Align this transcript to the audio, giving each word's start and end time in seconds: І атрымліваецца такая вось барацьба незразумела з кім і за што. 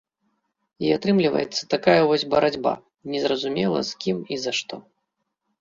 І 0.85 0.93
атрымліваецца 0.95 1.67
такая 1.75 1.99
вось 2.11 2.25
барацьба 2.33 2.73
незразумела 3.17 3.79
з 3.91 4.03
кім 4.07 4.17
і 4.35 4.41
за 4.47 4.51
што. 4.63 4.75